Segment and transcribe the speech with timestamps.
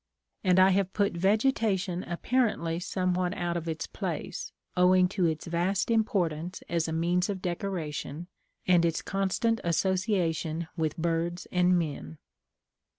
[0.43, 5.91] And I have put vegetation apparently somewhat out of its place, owing to its vast
[5.91, 8.25] importance as a means of decoration,
[8.65, 12.17] and its constant association with birds and men.